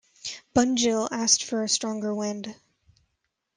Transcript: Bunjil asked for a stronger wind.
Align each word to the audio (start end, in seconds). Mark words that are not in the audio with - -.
Bunjil 0.55 1.07
asked 1.11 1.43
for 1.43 1.61
a 1.63 1.69
stronger 1.69 2.11
wind. 2.15 2.55